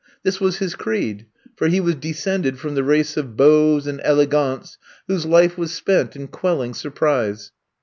[0.23, 4.25] This was his creed, for he was descended from the race of beaux and ele
[4.25, 7.51] gants whose life was spent in quelling surprise.